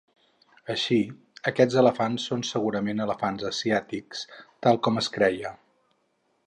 Així, 0.75 0.95
aquests 1.51 1.77
elefants 1.81 2.25
són 2.31 2.43
segurament 2.53 3.05
elefants 3.07 3.47
asiàtics, 3.51 4.27
tal 4.67 4.83
com 4.89 5.03
es 5.05 5.13
creia. 5.19 5.55